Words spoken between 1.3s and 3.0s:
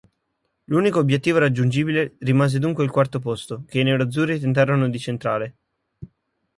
raggiungibile rimase dunque il